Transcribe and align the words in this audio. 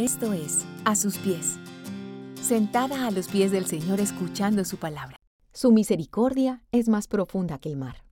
Esto 0.00 0.32
es 0.32 0.64
A 0.86 0.96
sus 0.96 1.18
pies. 1.18 1.58
Sentada 2.40 3.06
a 3.06 3.10
los 3.10 3.28
pies 3.28 3.50
del 3.50 3.66
Señor 3.66 4.00
escuchando 4.00 4.64
su 4.64 4.78
palabra. 4.78 5.18
Su 5.52 5.72
misericordia 5.72 6.64
es 6.72 6.88
más 6.88 7.06
profunda 7.06 7.58
que 7.58 7.68
el 7.68 7.76
mar. 7.76 8.02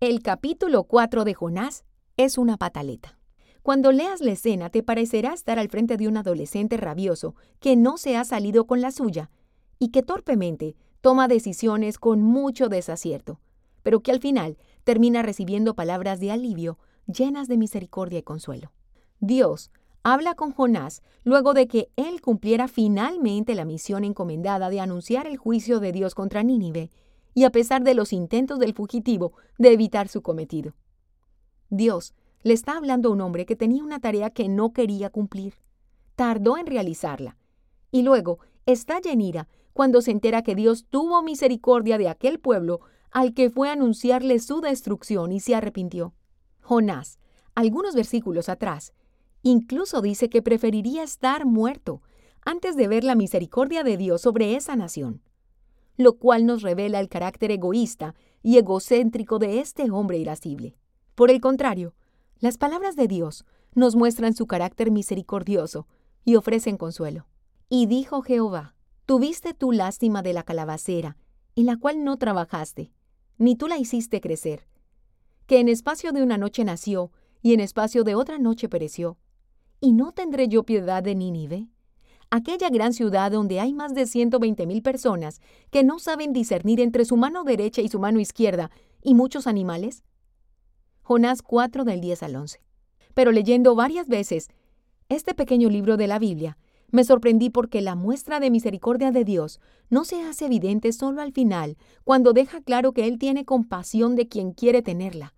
El 0.00 0.22
capítulo 0.22 0.84
4 0.84 1.24
de 1.24 1.34
Jonás 1.34 1.84
es 2.16 2.38
una 2.38 2.56
pataleta. 2.56 3.18
Cuando 3.62 3.92
leas 3.92 4.22
la 4.22 4.32
escena 4.32 4.70
te 4.70 4.82
parecerá 4.82 5.34
estar 5.34 5.58
al 5.58 5.68
frente 5.68 5.98
de 5.98 6.08
un 6.08 6.16
adolescente 6.16 6.78
rabioso 6.78 7.34
que 7.60 7.76
no 7.76 7.98
se 7.98 8.16
ha 8.16 8.24
salido 8.24 8.66
con 8.66 8.80
la 8.80 8.90
suya 8.90 9.30
y 9.78 9.90
que 9.90 10.02
torpemente 10.02 10.74
toma 11.02 11.28
decisiones 11.28 11.98
con 11.98 12.22
mucho 12.22 12.70
desacierto, 12.70 13.40
pero 13.82 14.00
que 14.00 14.10
al 14.10 14.20
final 14.20 14.56
termina 14.84 15.20
recibiendo 15.20 15.74
palabras 15.74 16.18
de 16.18 16.30
alivio 16.30 16.78
llenas 17.06 17.46
de 17.46 17.58
misericordia 17.58 18.20
y 18.20 18.22
consuelo. 18.22 18.72
Dios 19.18 19.70
habla 20.02 20.34
con 20.34 20.52
Jonás 20.52 21.02
luego 21.24 21.54
de 21.54 21.68
que 21.68 21.90
él 21.96 22.20
cumpliera 22.20 22.68
finalmente 22.68 23.54
la 23.54 23.64
misión 23.64 24.04
encomendada 24.04 24.70
de 24.70 24.80
anunciar 24.80 25.26
el 25.26 25.36
juicio 25.36 25.80
de 25.80 25.92
Dios 25.92 26.14
contra 26.14 26.42
Nínive, 26.42 26.90
y 27.34 27.44
a 27.44 27.50
pesar 27.50 27.82
de 27.82 27.94
los 27.94 28.12
intentos 28.12 28.58
del 28.58 28.74
fugitivo 28.74 29.32
de 29.58 29.72
evitar 29.72 30.08
su 30.08 30.22
cometido. 30.22 30.74
Dios 31.68 32.14
le 32.42 32.54
está 32.54 32.76
hablando 32.76 33.08
a 33.08 33.12
un 33.12 33.20
hombre 33.20 33.46
que 33.46 33.56
tenía 33.56 33.84
una 33.84 34.00
tarea 34.00 34.30
que 34.30 34.48
no 34.48 34.72
quería 34.72 35.10
cumplir. 35.10 35.54
Tardó 36.16 36.56
en 36.56 36.66
realizarla. 36.66 37.36
Y 37.90 38.02
luego 38.02 38.38
estalla 38.66 39.12
en 39.12 39.20
ira 39.20 39.48
cuando 39.72 40.02
se 40.02 40.10
entera 40.10 40.42
que 40.42 40.54
Dios 40.54 40.86
tuvo 40.88 41.22
misericordia 41.22 41.98
de 41.98 42.08
aquel 42.08 42.40
pueblo 42.40 42.80
al 43.10 43.34
que 43.34 43.50
fue 43.50 43.68
a 43.68 43.72
anunciarle 43.72 44.38
su 44.38 44.60
destrucción 44.60 45.32
y 45.32 45.40
se 45.40 45.54
arrepintió. 45.54 46.14
Jonás, 46.60 47.18
algunos 47.54 47.94
versículos 47.94 48.48
atrás, 48.48 48.92
Incluso 49.42 50.02
dice 50.02 50.28
que 50.28 50.42
preferiría 50.42 51.02
estar 51.02 51.46
muerto 51.46 52.02
antes 52.44 52.76
de 52.76 52.88
ver 52.88 53.04
la 53.04 53.14
misericordia 53.14 53.82
de 53.82 53.96
Dios 53.96 54.20
sobre 54.20 54.54
esa 54.56 54.76
nación, 54.76 55.22
lo 55.96 56.18
cual 56.18 56.46
nos 56.46 56.62
revela 56.62 57.00
el 57.00 57.08
carácter 57.08 57.50
egoísta 57.50 58.14
y 58.42 58.58
egocéntrico 58.58 59.38
de 59.38 59.60
este 59.60 59.90
hombre 59.90 60.18
irascible. 60.18 60.76
Por 61.14 61.30
el 61.30 61.40
contrario, 61.40 61.94
las 62.38 62.58
palabras 62.58 62.96
de 62.96 63.08
Dios 63.08 63.44
nos 63.74 63.96
muestran 63.96 64.34
su 64.34 64.46
carácter 64.46 64.90
misericordioso 64.90 65.86
y 66.24 66.36
ofrecen 66.36 66.76
consuelo. 66.76 67.26
Y 67.68 67.86
dijo 67.86 68.22
Jehová, 68.22 68.74
tuviste 69.06 69.54
tú 69.54 69.72
lástima 69.72 70.22
de 70.22 70.32
la 70.32 70.42
calabacera, 70.42 71.16
en 71.56 71.66
la 71.66 71.76
cual 71.76 72.04
no 72.04 72.16
trabajaste, 72.16 72.92
ni 73.38 73.56
tú 73.56 73.68
la 73.68 73.78
hiciste 73.78 74.20
crecer, 74.20 74.66
que 75.46 75.60
en 75.60 75.68
espacio 75.68 76.12
de 76.12 76.22
una 76.22 76.38
noche 76.38 76.64
nació 76.64 77.10
y 77.42 77.54
en 77.54 77.60
espacio 77.60 78.04
de 78.04 78.14
otra 78.14 78.38
noche 78.38 78.68
pereció 78.68 79.18
¿Y 79.82 79.92
no 79.92 80.12
tendré 80.12 80.46
yo 80.46 80.64
piedad 80.64 81.02
de 81.02 81.14
Nínive? 81.14 81.68
Aquella 82.30 82.68
gran 82.68 82.92
ciudad 82.92 83.32
donde 83.32 83.60
hay 83.60 83.72
más 83.72 83.94
de 83.94 84.06
120 84.06 84.66
mil 84.66 84.82
personas 84.82 85.40
que 85.70 85.82
no 85.84 85.98
saben 85.98 86.34
discernir 86.34 86.80
entre 86.80 87.06
su 87.06 87.16
mano 87.16 87.44
derecha 87.44 87.80
y 87.80 87.88
su 87.88 87.98
mano 87.98 88.20
izquierda 88.20 88.70
y 89.02 89.14
muchos 89.14 89.46
animales. 89.46 90.04
Jonás 91.00 91.40
4 91.40 91.84
del 91.84 92.02
10 92.02 92.22
al 92.24 92.36
11. 92.36 92.60
Pero 93.14 93.32
leyendo 93.32 93.74
varias 93.74 94.06
veces 94.06 94.48
este 95.08 95.34
pequeño 95.34 95.70
libro 95.70 95.96
de 95.96 96.08
la 96.08 96.18
Biblia, 96.18 96.58
me 96.90 97.02
sorprendí 97.02 97.48
porque 97.48 97.80
la 97.80 97.94
muestra 97.94 98.38
de 98.38 98.50
misericordia 98.50 99.12
de 99.12 99.24
Dios 99.24 99.60
no 99.88 100.04
se 100.04 100.22
hace 100.22 100.44
evidente 100.44 100.92
solo 100.92 101.22
al 101.22 101.32
final, 101.32 101.78
cuando 102.04 102.34
deja 102.34 102.60
claro 102.60 102.92
que 102.92 103.06
Él 103.08 103.18
tiene 103.18 103.46
compasión 103.46 104.14
de 104.14 104.28
quien 104.28 104.52
quiere 104.52 104.82
tenerla 104.82 105.32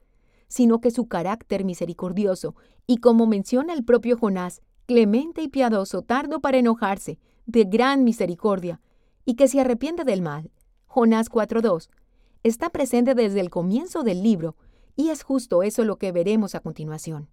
sino 0.53 0.83
que 0.83 0.91
su 0.91 1.08
carácter 1.08 1.64
misericordioso, 1.64 2.55
y 2.86 2.98
como 2.98 3.27
menciona 3.27 3.72
el 3.72 3.84
propio 3.84 4.19
Jonás, 4.19 4.61
clemente 4.84 5.41
y 5.41 5.48
piadoso, 5.48 6.03
tardo 6.03 6.42
para 6.42 6.59
enojarse, 6.59 7.19
de 7.47 7.64
gran 7.64 8.05
misericordia, 8.05 8.78
y 9.25 9.34
que 9.34 9.48
se 9.48 9.62
arrepiente 9.62 10.05
del 10.05 10.20
mal. 10.20 10.50
Jonás 10.84 11.31
4.2 11.31 11.89
está 12.42 12.69
presente 12.69 13.14
desde 13.14 13.41
el 13.41 13.48
comienzo 13.48 14.03
del 14.03 14.22
libro, 14.22 14.56
y 14.94 15.09
es 15.09 15.22
justo 15.22 15.62
eso 15.62 15.87
lo 15.87 15.97
que 15.97 16.12
veremos 16.12 16.54
a 16.54 16.60
continuación. 16.60 17.31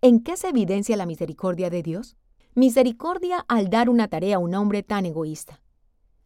¿En 0.00 0.20
qué 0.20 0.38
se 0.38 0.48
evidencia 0.48 0.96
la 0.96 1.04
misericordia 1.04 1.68
de 1.68 1.82
Dios? 1.82 2.16
Misericordia 2.54 3.44
al 3.48 3.68
dar 3.68 3.90
una 3.90 4.08
tarea 4.08 4.36
a 4.36 4.38
un 4.38 4.54
hombre 4.54 4.82
tan 4.82 5.04
egoísta. 5.04 5.60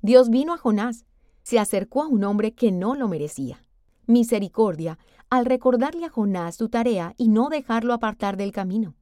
Dios 0.00 0.30
vino 0.30 0.54
a 0.54 0.58
Jonás, 0.58 1.06
se 1.42 1.58
acercó 1.58 2.04
a 2.04 2.06
un 2.06 2.22
hombre 2.22 2.54
que 2.54 2.70
no 2.70 2.94
lo 2.94 3.08
merecía 3.08 3.65
misericordia 4.06 4.98
al 5.30 5.44
recordarle 5.44 6.06
a 6.06 6.10
Jonás 6.10 6.56
su 6.56 6.68
tarea 6.68 7.14
y 7.16 7.28
no 7.28 7.48
dejarlo 7.48 7.92
apartar 7.92 8.36
del 8.36 8.52
camino. 8.52 8.94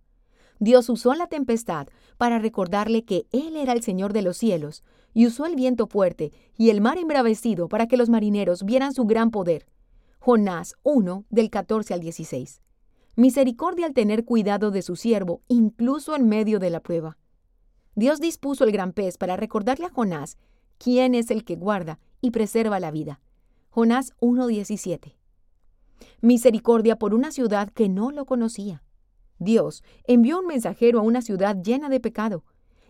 Dios 0.59 0.88
usó 0.88 1.15
la 1.15 1.26
tempestad 1.26 1.88
para 2.16 2.38
recordarle 2.38 3.04
que 3.04 3.26
Él 3.32 3.56
era 3.56 3.72
el 3.72 3.82
Señor 3.82 4.12
de 4.12 4.22
los 4.22 4.37
cielos, 4.37 4.82
y 5.12 5.26
usó 5.26 5.47
el 5.47 5.54
viento 5.54 5.87
fuerte 5.87 6.32
y 6.56 6.70
el 6.70 6.81
mar 6.81 6.98
embravecido 6.98 7.69
para 7.69 7.87
que 7.87 7.97
los 7.97 8.09
marineros 8.09 8.64
vieran 8.64 8.93
su 8.93 9.04
gran 9.04 9.31
poder. 9.31 9.66
Jonás 10.19 10.75
1 10.82 11.25
del 11.31 11.50
14 11.50 11.94
al 11.94 12.00
16. 12.00 12.60
Misericordia 13.16 13.87
al 13.87 13.94
tener 13.94 14.25
cuidado 14.25 14.72
de 14.72 14.82
su 14.82 14.97
siervo, 14.97 15.43
incluso 15.47 16.16
en 16.16 16.28
medio 16.28 16.59
de 16.59 16.70
la 16.70 16.81
prueba. 16.81 17.16
Dios 17.94 18.20
dispuso 18.20 18.64
el 18.64 18.72
gran 18.72 18.93
pez 18.93 19.19
para 19.19 19.37
recordarle 19.37 19.87
a 19.87 19.91
Jonás 19.91 20.37
quién 20.78 21.14
es 21.14 21.31
el 21.31 21.44
que 21.44 21.54
guarda 21.54 22.00
y 22.20 22.32
preserva 22.32 22.81
la 22.81 22.91
vida. 22.91 23.20
Jonás 23.74 24.12
1.17. 24.20 25.16
Misericordia 26.20 26.96
por 26.96 27.12
una 27.12 27.32
ciudad 27.32 27.70
que 27.70 27.88
no 27.88 28.12
lo 28.12 28.24
conocía. 28.24 28.84
Dios 29.40 29.82
envió 30.04 30.38
un 30.38 30.46
mensajero 30.46 31.00
a 31.00 31.02
una 31.02 31.22
ciudad 31.22 31.56
llena 31.60 31.88
de 31.88 31.98
pecado, 31.98 32.44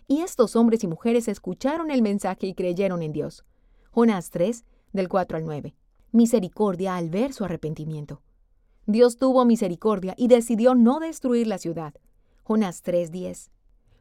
y 0.07 0.21
estos 0.21 0.57
hombres 0.57 0.85
y 0.85 0.87
mujeres 0.87 1.27
escucharon 1.27 1.91
el 1.91 2.03
mensaje 2.03 2.49
y 2.49 2.53
creyeron 2.53 3.03
en 3.03 3.13
Dios. 3.13 3.47
Jonás 3.93 4.29
3, 4.29 4.67
del 4.93 5.09
4 5.09 5.39
al 5.39 5.47
9. 5.47 5.75
Misericordia 6.13 6.97
al 6.97 7.09
ver 7.09 7.33
su 7.33 7.47
arrepentimiento. 7.47 8.21
Dios 8.85 9.17
tuvo 9.17 9.47
misericordia 9.47 10.13
y 10.19 10.29
decidió 10.29 10.75
no 10.75 11.01
destruir 11.01 11.47
la 11.47 11.57
ciudad. 11.57 11.95
Jonás 12.43 12.83
3:10. 12.83 13.49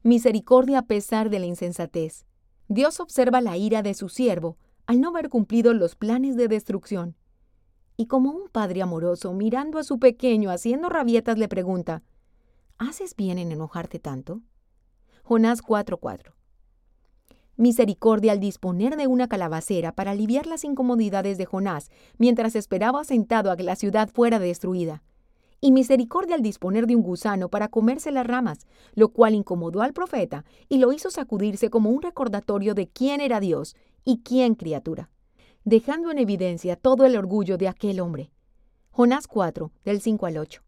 Misericordia 0.04 0.80
a 0.80 0.86
pesar 0.86 1.30
de 1.30 1.40
la 1.40 1.46
insensatez. 1.46 2.26
Dios 2.68 3.00
observa 3.00 3.40
la 3.40 3.56
ira 3.56 3.84
de 3.84 3.94
su 3.94 4.10
siervo 4.10 4.58
al 4.86 5.02
no 5.02 5.10
haber 5.10 5.30
cumplido 5.30 5.74
los 5.74 5.96
planes 5.96 6.36
de 6.36 6.48
destrucción. 6.48 7.16
Y 7.96 8.08
como 8.08 8.32
un 8.32 8.50
padre 8.50 8.82
amoroso 8.82 9.34
mirando 9.34 9.80
a 9.80 9.84
su 9.84 10.00
pequeño 10.00 10.50
haciendo 10.50 10.90
rabietas 10.90 11.38
le 11.38 11.48
pregunta, 11.48 12.04
¿Haces 12.78 13.16
bien 13.16 13.38
en 13.38 13.52
enojarte 13.52 14.00
tanto? 14.00 14.42
Jonás 15.24 15.62
4:4 15.62 16.34
Misericordia 17.56 18.32
al 18.32 18.40
disponer 18.40 18.98
de 18.98 19.06
una 19.06 19.28
calabacera 19.28 19.94
para 19.94 20.12
aliviar 20.12 20.48
las 20.48 20.64
incomodidades 20.64 21.38
de 21.38 21.46
Jonás 21.46 21.92
mientras 22.18 22.56
esperaba 22.56 23.04
sentado 23.04 23.52
a 23.52 23.56
que 23.56 23.64
la 23.64 23.76
ciudad 23.76 24.10
fuera 24.10 24.40
destruida 24.40 25.04
y 25.64 25.72
misericordia 25.72 26.36
al 26.36 26.42
disponer 26.42 26.88
de 26.88 26.96
un 26.98 27.04
gusano 27.04 27.48
para 27.48 27.70
comerse 27.70 28.12
las 28.12 28.28
ramas, 28.28 28.68
lo 28.96 29.14
cual 29.14 29.34
incomodó 29.34 29.82
al 29.82 29.94
profeta 29.94 30.44
y 30.68 30.80
lo 30.80 30.92
hizo 30.92 31.10
sacudirse 31.10 31.70
como 31.70 31.90
un 31.90 32.02
recordatorio 32.02 32.74
de 32.74 32.90
quién 32.90 33.22
era 33.22 33.40
Dios 33.40 33.78
y 34.04 34.22
quién 34.24 34.56
criatura, 34.56 35.10
dejando 35.64 36.12
en 36.12 36.20
evidencia 36.20 36.76
todo 36.76 37.06
el 37.06 37.16
orgullo 37.16 37.58
de 37.58 37.68
aquel 37.68 38.00
hombre. 38.00 38.32
Jonás 38.92 39.28
4, 39.28 39.72
del 39.84 40.02
5 40.02 40.26
al 40.26 40.38
8. 40.38 40.62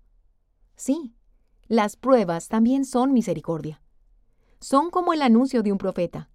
Sí, 0.75 1.13
las 1.67 1.95
pruebas 1.95 2.47
también 2.47 2.85
son 2.85 3.13
misericordia. 3.13 3.81
Son 4.59 4.89
como 4.89 5.13
el 5.13 5.21
anuncio 5.21 5.63
de 5.63 5.71
un 5.71 5.77
profeta. 5.77 6.29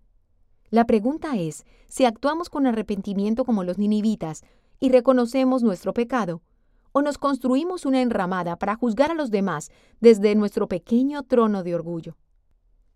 La 0.71 0.87
pregunta 0.87 1.37
es 1.37 1.65
si 1.89 2.05
actuamos 2.05 2.49
con 2.49 2.67
arrepentimiento 2.67 3.45
como 3.45 3.65
los 3.65 3.79
ninivitas 3.79 4.45
y 4.79 4.91
reconocemos 4.91 5.63
nuestro 5.63 5.93
pecado, 5.93 6.43
o 6.93 7.03
nos 7.03 7.19
construimos 7.19 7.87
una 7.87 8.03
enramada 8.03 8.57
para 8.57 8.77
juzgar 8.77 9.11
a 9.11 9.15
los 9.15 9.31
demás 9.31 9.71
desde 10.01 10.35
nuestro 10.35 10.69
pequeño 10.69 11.23
trono 11.23 11.63
de 11.63 11.75
orgullo. 11.75 12.17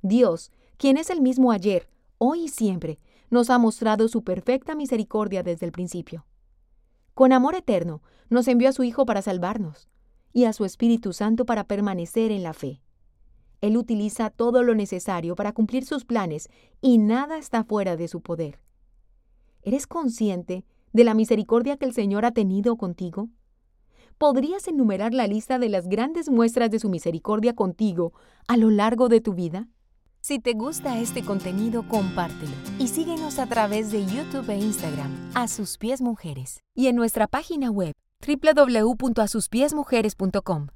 Dios, 0.03 0.51
quien 0.77 0.97
es 0.97 1.11
el 1.11 1.21
mismo 1.21 1.53
ayer, 1.53 1.89
hoy 2.19 2.45
y 2.45 2.49
siempre, 2.49 2.99
nos 3.31 3.50
ha 3.50 3.59
mostrado 3.59 4.09
su 4.09 4.23
perfecta 4.23 4.75
misericordia 4.75 5.43
desde 5.43 5.67
el 5.67 5.73
principio. 5.73 6.26
Con 7.15 7.32
amor 7.32 7.55
eterno, 7.55 8.03
nos 8.31 8.49
envió 8.49 8.69
a 8.69 8.73
su 8.73 8.82
Hijo 8.82 9.06
para 9.06 9.23
salvarnos 9.23 9.88
y 10.32 10.44
a 10.44 10.53
su 10.53 10.65
Espíritu 10.65 11.12
Santo 11.12 11.47
para 11.47 11.65
permanecer 11.65 12.32
en 12.32 12.43
la 12.43 12.53
fe. 12.53 12.81
Él 13.61 13.76
utiliza 13.76 14.31
todo 14.31 14.62
lo 14.62 14.75
necesario 14.75 15.37
para 15.37 15.53
cumplir 15.53 15.87
sus 15.87 16.05
planes 16.05 16.49
y 16.81 16.99
nada 16.99 17.38
está 17.38 17.65
fuera 17.65 17.97
de 17.97 18.09
su 18.09 18.21
poder. 18.21 18.61
¿Eres 19.62 19.87
consciente 19.87 20.65
de 20.93 21.05
la 21.05 21.15
misericordia 21.15 21.76
que 21.76 21.87
el 21.87 21.94
Señor 21.94 22.25
ha 22.25 22.32
tenido 22.32 22.76
contigo? 22.76 23.31
¿Podrías 24.19 24.69
enumerar 24.69 25.15
la 25.15 25.26
lista 25.26 25.59
de 25.59 25.69
las 25.69 25.88
grandes 25.88 26.29
muestras 26.29 26.71
de 26.71 26.79
su 26.79 26.88
misericordia 26.88 27.55
contigo 27.55 28.12
a 28.49 28.56
lo 28.56 28.71
largo 28.71 29.09
de 29.09 29.21
tu 29.21 29.35
vida? 29.35 29.69
Si 30.26 30.38
te 30.38 30.55
gusta 30.55 30.99
este 30.99 31.23
contenido, 31.23 31.87
compártelo 31.87 32.55
y 32.79 32.88
síguenos 32.88 33.38
a 33.38 33.44
través 33.44 33.93
de 33.93 34.06
YouTube 34.06 34.49
e 34.49 34.56
Instagram, 34.56 35.11
A 35.35 35.49
Sus 35.49 35.76
Pies 35.76 36.00
Mujeres, 36.00 36.62
y 36.75 36.87
en 36.87 36.97
nuestra 36.97 37.26
página 37.26 37.71
web 37.71 37.93
www.asuspiesmujeres.com. 38.26 40.69